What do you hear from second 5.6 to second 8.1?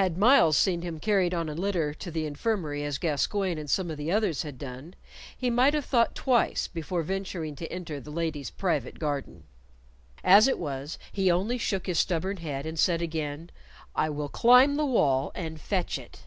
have thought twice before venturing to enter the